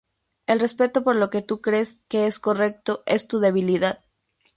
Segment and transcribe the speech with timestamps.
[0.47, 4.03] El respeto por lo que tu crees que es correcto es tu debilidad".